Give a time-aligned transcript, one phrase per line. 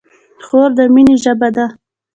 [0.45, 1.65] خور د مینې ژبه ده.